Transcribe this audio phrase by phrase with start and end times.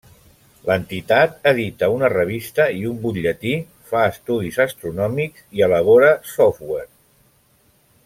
[0.69, 3.53] L'entitat edita una revista i un butlletí,
[3.93, 6.91] fa estudis astronòmics i elabora software.